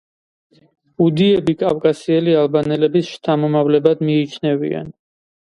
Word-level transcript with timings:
უდიები 1.07 1.53
კავკასიელი 1.59 2.35
ალბანელების 2.45 3.13
შთამომავლებად 3.13 4.03
მიიჩნევიან. 4.09 4.91